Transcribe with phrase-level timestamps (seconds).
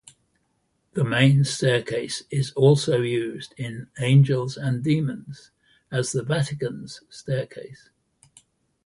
[0.93, 5.51] The main staircase is also used in "Angels and Demons"
[5.91, 7.91] as the Vatican's staircase.